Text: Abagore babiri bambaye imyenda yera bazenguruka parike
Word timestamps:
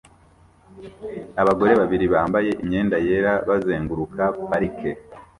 Abagore 1.41 1.73
babiri 1.81 2.05
bambaye 2.13 2.51
imyenda 2.63 2.95
yera 3.07 3.33
bazenguruka 3.47 4.23
parike 4.47 4.89